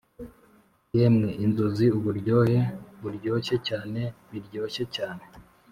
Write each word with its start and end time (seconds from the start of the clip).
yemwe 0.97 1.29
inzozi 1.45 1.85
uburyohe, 1.97 2.59
buryoshye 3.01 3.55
cyane, 3.67 4.01
biryoshye 4.31 4.83
cyane, 4.95 5.23